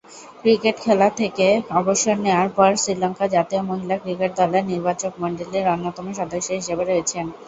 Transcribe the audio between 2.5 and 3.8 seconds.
পর শ্রীলঙ্কা জাতীয়